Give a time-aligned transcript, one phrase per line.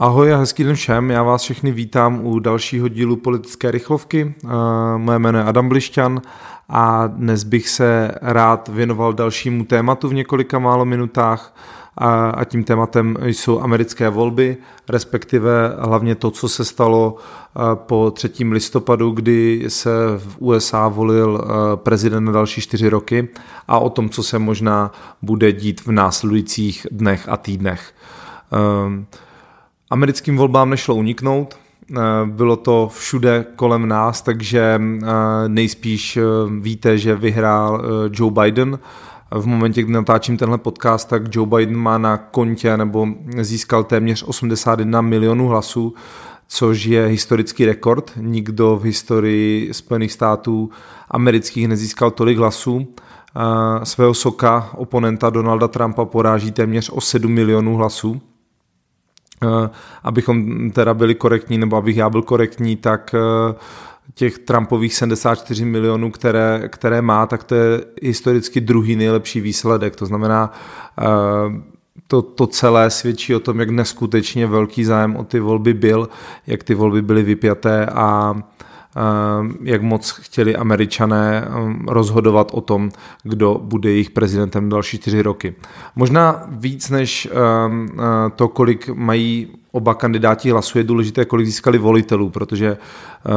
[0.00, 4.34] Ahoj a hezký den všem, já vás všechny vítám u dalšího dílu politické rychlovky.
[4.44, 4.48] Eh,
[4.96, 6.22] moje jméno je Adam Blišťan
[6.68, 11.56] a dnes bych se rád věnoval dalšímu tématu v několika málo minutách
[12.34, 14.56] a tím tématem jsou americké volby,
[14.88, 18.30] respektive hlavně to, co se stalo eh, po 3.
[18.50, 23.28] listopadu, kdy se v USA volil eh, prezident na další čtyři roky
[23.68, 24.92] a o tom, co se možná
[25.22, 27.94] bude dít v následujících dnech a týdnech.
[29.90, 31.56] Americkým volbám nešlo uniknout,
[31.90, 35.08] eh, bylo to všude kolem nás, takže eh,
[35.48, 36.22] nejspíš eh,
[36.60, 38.78] víte, že vyhrál Joe Biden.
[39.30, 43.08] V momentě, kdy natáčím tenhle podcast, tak Joe Biden má na kontě nebo
[43.40, 45.94] získal téměř 81 milionů hlasů,
[46.48, 48.12] což je historický rekord.
[48.16, 50.70] Nikdo v historii Spojených států
[51.10, 52.86] amerických nezískal tolik hlasů.
[53.82, 58.20] Svého soka, oponenta Donalda Trumpa, poráží téměř o 7 milionů hlasů.
[59.42, 59.70] Eh,
[60.02, 63.54] abychom teda byli korektní, nebo abych já byl korektní, tak eh,
[64.14, 69.96] těch Trumpových 74 milionů, které, které má, tak to je historicky druhý nejlepší výsledek.
[69.96, 70.52] To znamená,
[71.00, 71.04] eh,
[72.06, 76.08] to, to celé svědčí o tom, jak neskutečně velký zájem o ty volby byl,
[76.46, 78.34] jak ty volby byly vypjaté a
[79.62, 82.90] jak moc chtěli američané ehm, rozhodovat o tom,
[83.22, 85.54] kdo bude jejich prezidentem další čtyři roky.
[85.96, 91.78] Možná víc než ehm, eh, to, kolik mají oba kandidáti hlasů, je důležité, kolik získali
[91.78, 92.76] volitelů, protože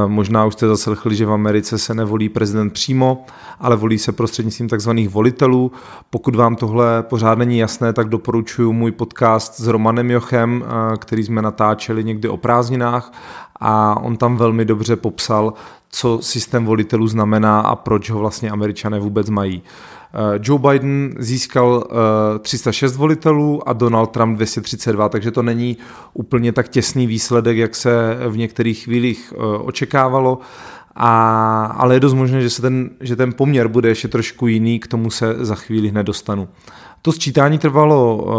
[0.07, 3.25] možná už jste zaslechli, že v Americe se nevolí prezident přímo,
[3.59, 5.71] ale volí se prostřednictvím takzvaných volitelů.
[6.09, 11.23] Pokud vám tohle pořád není jasné, tak doporučuji můj podcast s Romanem Jochem, eh, který
[11.23, 13.11] jsme natáčeli někdy o prázdninách
[13.59, 15.53] a on tam velmi dobře popsal,
[15.89, 19.63] co systém volitelů znamená a proč ho vlastně američané vůbec mají.
[20.13, 21.83] Eh, Joe Biden získal
[22.41, 25.77] 306 eh, volitelů a Donald Trump 232, takže to není
[26.13, 30.39] úplně tak těsný výsledek, jak se v některých chvílích eh, očekávalo.
[30.99, 34.79] A, ale je dost možné, že, se ten, že ten poměr bude ještě trošku jiný,
[34.79, 36.47] k tomu se za chvíli hned dostanu.
[37.01, 38.33] To sčítání trvalo uh,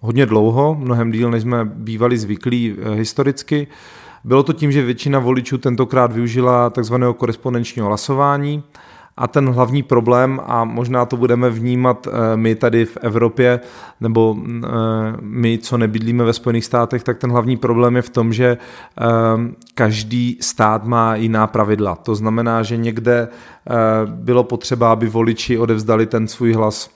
[0.00, 3.66] hodně dlouho, mnohem díl, než jsme bývali zvyklí uh, historicky.
[3.66, 8.62] Uh, bylo to tím, že většina voličů tentokrát využila takzvaného korespondenčního hlasování
[9.16, 13.60] a ten hlavní problém, a možná to budeme vnímat eh, my tady v Evropě,
[14.00, 14.68] nebo eh,
[15.20, 19.04] my, co nebydlíme ve Spojených státech, tak ten hlavní problém je v tom, že eh,
[19.74, 21.96] každý stát má jiná pravidla.
[21.96, 23.28] To znamená, že někde
[24.06, 26.90] bylo potřeba, aby voliči odevzdali ten svůj hlas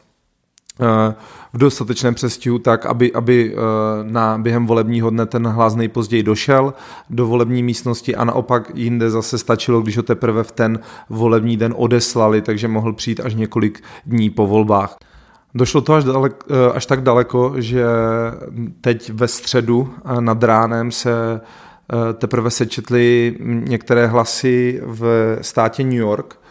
[1.52, 3.58] v dostatečném přestihu tak, aby, aby eh,
[4.02, 6.74] na během volebního dne ten hlas nejpozději došel
[7.10, 10.78] do volební místnosti a naopak jinde zase stačilo, když ho teprve v ten
[11.10, 14.96] volební den odeslali, takže mohl přijít až několik dní po volbách.
[15.54, 17.84] Došlo to až, dalek, eh, až tak daleko, že
[18.80, 21.40] teď ve středu eh, nad ránem se
[22.14, 26.43] teprve sečetly některé hlasy v státě New York, Eh,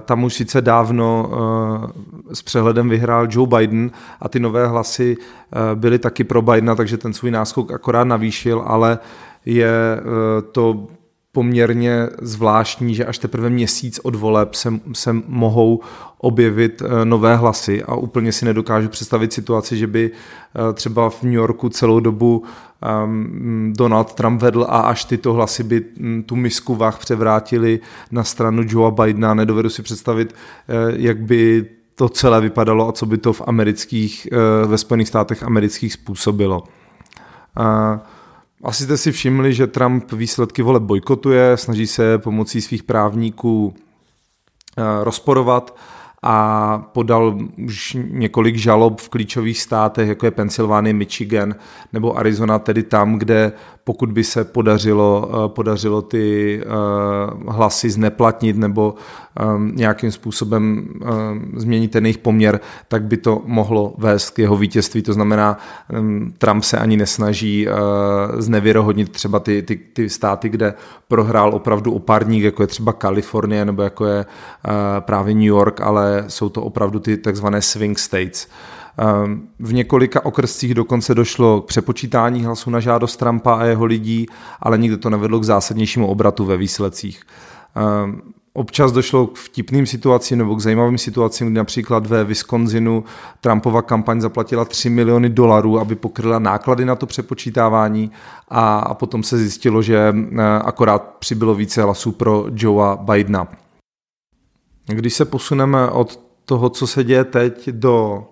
[0.00, 3.90] tam už sice dávno eh, s přehledem vyhrál Joe Biden
[4.20, 8.62] a ty nové hlasy eh, byly taky pro Bidena, takže ten svůj náskok akorát navýšil,
[8.66, 8.98] ale
[9.44, 10.00] je
[10.52, 10.86] to
[11.36, 15.80] poměrně zvláštní, že až teprve měsíc od voleb se, se mohou
[16.18, 20.10] objevit nové hlasy a úplně si nedokážu představit situaci, že by
[20.74, 22.44] třeba v New Yorku celou dobu
[23.04, 27.80] um, Donald Trump vedl a až tyto hlasy by mm, tu misku vah převrátili
[28.10, 29.34] na stranu Joea Bidena.
[29.34, 30.34] Nedovedu si představit,
[30.68, 35.08] eh, jak by to celé vypadalo a co by to v amerických, eh, ve Spojených
[35.08, 36.64] státech amerických způsobilo.
[38.62, 44.82] Asi jste si všimli, že Trump výsledky voleb bojkotuje, snaží se pomocí svých právníků eh,
[45.04, 45.76] rozporovat
[46.22, 51.54] a podal už několik žalob v klíčových státech, jako je Pensylvánie, Michigan
[51.92, 53.52] nebo Arizona, tedy tam, kde
[53.86, 56.66] pokud by se podařilo, eh, podařilo ty eh,
[57.48, 58.94] hlasy zneplatnit nebo
[59.36, 64.56] ehm, nějakým způsobem ehm, změnit ten jejich poměr, tak by to mohlo vést k jeho
[64.56, 65.02] vítězství.
[65.02, 65.58] To znamená,
[65.90, 67.72] ehm, Trump se ani nesnaží eh,
[68.42, 70.74] znevěrohodnit třeba ty, ty, ty státy, kde
[71.08, 74.26] prohrál opravdu opárník, jako je třeba Kalifornie nebo jako je
[75.00, 78.48] právě New York, ale jsou to opravdu ty takzvané swing states.
[78.98, 84.26] Ehm, v několika okrscích dokonce došlo k přepočítání hlasů na žádost Trumpa a jeho lidí,
[84.60, 87.22] ale nikdy to nevedlo k zásadnějšímu obratu ve výsledcích.
[87.76, 88.22] Ehm,
[88.56, 93.04] občas došlo k vtipným situacím nebo k zajímavým situacím, kdy například ve Wisconsinu
[93.40, 98.10] Trumpova kampaň zaplatila 3 miliony dolarů, aby pokryla náklady na to přepočítávání
[98.48, 103.48] a, potom se zjistilo, že eh, akorát přibylo více hlasů pro Joea Bidena.
[104.86, 108.24] Když se posuneme od toho, co se děje teď, do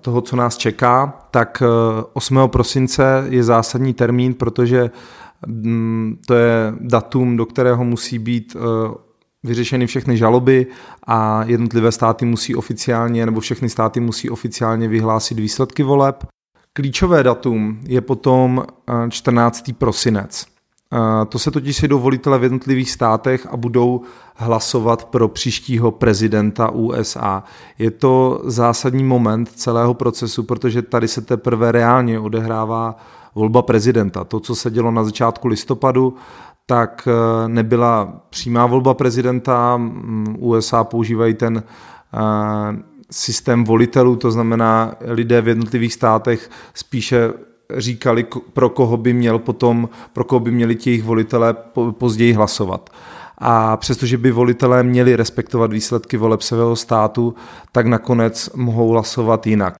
[0.00, 1.62] toho, co nás čeká, tak
[2.12, 2.38] 8.
[2.46, 4.90] prosince je zásadní termín, protože
[5.46, 8.56] mm, to je datum, do kterého musí být
[9.42, 10.66] vyřešeny všechny žaloby
[11.06, 16.26] a jednotlivé státy musí oficiálně, nebo všechny státy musí oficiálně vyhlásit výsledky voleb.
[16.72, 18.64] Klíčové datum je potom
[19.08, 19.70] 14.
[19.70, 20.51] Eh, prosinec.
[21.28, 24.02] To se totiž sejdou volitele v jednotlivých státech a budou
[24.34, 27.44] hlasovat pro příštího prezidenta USA.
[27.78, 32.96] Je to zásadní moment celého procesu, protože tady se teprve reálně odehrává
[33.34, 34.24] volba prezidenta.
[34.24, 36.14] To, co se dělo na začátku listopadu,
[36.66, 39.76] tak eh, nebyla přímá volba prezidenta.
[39.76, 41.62] Mm, USA používají ten
[42.14, 47.32] eh, systém volitelů, to znamená lidé v jednotlivých státech spíše
[47.76, 51.54] říkali, pro koho by měl potom, pro koho by měli ti jejich volitelé
[51.90, 52.90] později hlasovat.
[53.38, 57.34] A přestože by volitelé měli respektovat výsledky voleb svého státu,
[57.72, 59.74] tak nakonec mohou hlasovat jinak.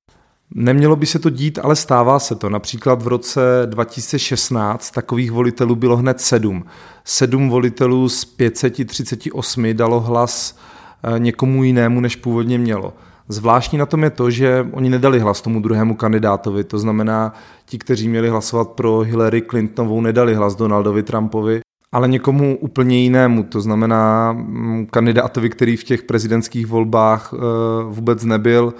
[0.55, 2.49] Nemělo by se to dít, ale stává se to.
[2.49, 6.65] Například v roce 2016 takových volitelů bylo hned sedm.
[7.03, 10.57] Sedm volitelů z 538 dalo hlas
[11.03, 12.93] eh, někomu jinému, než původně mělo.
[13.29, 17.33] Zvláštní na tom je to, že oni nedali hlas tomu druhému kandidátovi, to znamená,
[17.65, 21.61] ti, kteří měli hlasovat pro Hillary Clintonovou, nedali hlas Donaldovi Trumpovi,
[21.91, 27.37] ale někomu úplně jinému, to znamená mm, kandidátovi, který v těch prezidentských volbách eh,
[27.83, 28.73] vůbec nebyl,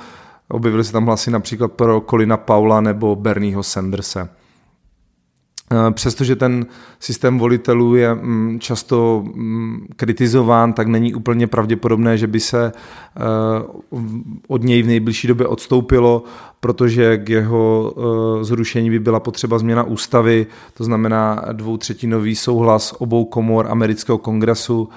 [0.54, 4.30] Objevily se tam hlasy například pro Colina Paula nebo Bernieho Sandersa.
[5.74, 6.66] Eh, přestože ten
[7.00, 13.22] systém volitelů je mm, často mm, kritizován, tak není úplně pravděpodobné, že by se eh,
[14.48, 16.24] od něj v nejbližší době odstoupilo,
[16.60, 23.26] protože k jeho eh, zrušení by byla potřeba změna ústavy, to znamená dvoutřetinový souhlas obou
[23.26, 24.90] komor amerického kongresu.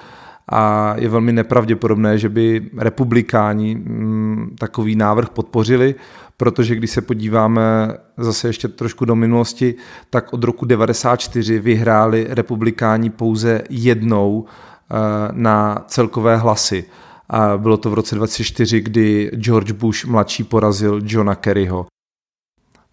[0.51, 4.16] A je velmi nepravděpodobné, že by republikáni mm,
[4.59, 5.95] takový návrh podpořili,
[6.37, 9.75] protože když se podíváme zase ještě trošku do minulosti,
[10.09, 14.95] tak od roku 94 vyhráli republikáni pouze jednou eh,
[15.31, 16.85] na celkové hlasy.
[17.29, 21.85] A bylo to v roce 2004, kdy George Bush mladší porazil Johna Kerryho.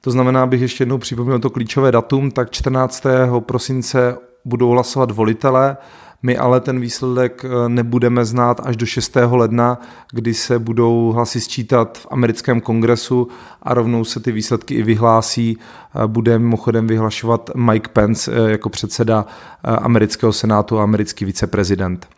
[0.01, 3.07] To znamená, abych ještě jednou připomněl to klíčové datum, tak 14.
[3.41, 5.77] prosince budou hlasovat volitelé,
[6.25, 9.17] my ale ten výsledek eh, nebudeme znát až do 6.
[9.31, 9.79] ledna,
[10.13, 13.29] kdy se budou hlasy sčítat v americkém kongresu
[13.63, 15.59] a rovnou se ty výsledky i vyhlásí.
[15.59, 19.27] Eh, bude mimochodem vyhlašovat Mike Pence eh, jako předseda
[19.65, 22.09] amerického senátu a americký viceprezident.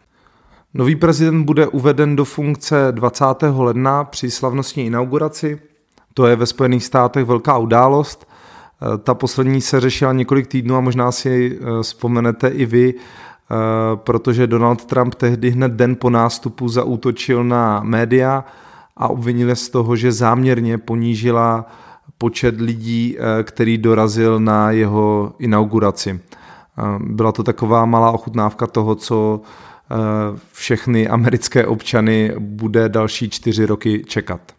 [0.75, 3.25] Nový prezident bude uveden do funkce 20.
[3.57, 5.61] ledna při slavnostní inauguraci.
[6.15, 8.29] To je ve Spojených státech velká událost.
[9.03, 12.95] Ta poslední se řešila několik týdnů a možná si vzpomenete i vy,
[13.95, 18.45] protože Donald Trump tehdy hned den po nástupu zaútočil na média
[18.97, 21.67] a obvinil z toho, že záměrně ponížila
[22.19, 26.21] počet lidí, eh, který dorazil na jeho inauguraci.
[26.21, 29.41] Eh, byla to taková malá ochutnávka toho, co
[30.53, 34.56] všechny americké občany bude další čtyři roky čekat.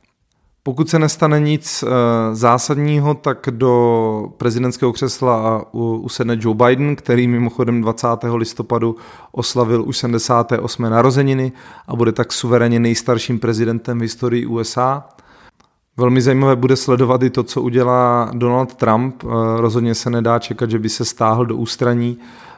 [0.68, 1.90] Pokud se nestane nic eh,
[2.36, 8.08] zásadního, tak do prezidentského křesla usedne Joe Biden, který mimochodem 20.
[8.36, 8.96] listopadu
[9.32, 10.84] oslavil už 78.
[10.84, 11.52] narozeniny
[11.88, 15.08] a bude tak suverénně nejstarším prezidentem v historii USA.
[15.98, 19.24] Velmi zajímavé bude sledovat i to, co udělá Donald Trump.
[19.24, 19.28] Eh,
[19.58, 22.18] rozhodně se nedá čekat, že by se stáhl do ústraní.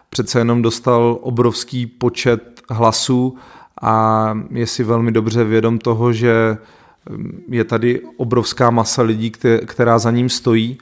[0.09, 3.35] Přece jenom dostal obrovský počet hlasů
[3.81, 6.57] a je si velmi dobře vědom toho, že
[7.49, 9.31] je tady obrovská masa lidí,
[9.65, 10.77] která za ním stojí.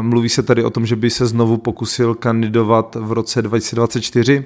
[0.00, 4.44] Mluví se tady o tom, že by se znovu pokusil kandidovat v roce 2024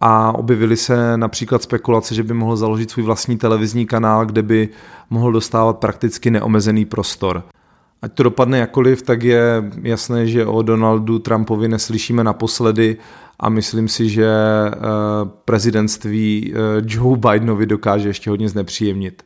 [0.00, 4.68] a objevily se například spekulace, že by mohl založit svůj vlastní televizní kanál, kde by
[5.10, 7.42] mohl dostávat prakticky neomezený prostor.
[8.02, 12.96] Ať to dopadne jakoliv, tak je jasné, že o Donaldu Trumpovi neslyšíme naposledy
[13.40, 14.72] a myslím si, že eh,
[15.44, 19.22] prezidentství eh, Joe Bidenovi dokáže ještě hodně znepříjemnit.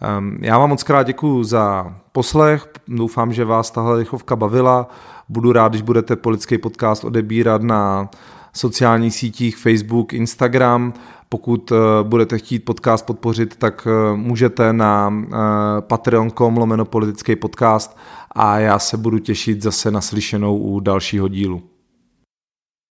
[0.00, 4.88] Ehm, já vám moc krát děkuji za poslech, doufám, že vás tahle rychlovka bavila.
[5.28, 8.10] Budu rád, když budete politický podcast odebírat na
[8.52, 10.92] sociálních sítích Facebook, Instagram.
[11.28, 15.36] Pokud eh, budete chtít podcast podpořit, tak eh, můžete na eh,
[15.80, 17.98] patreon.com lomeno politický podcast
[18.30, 21.73] a já se budu těšit zase na slyšenou u dalšího dílu.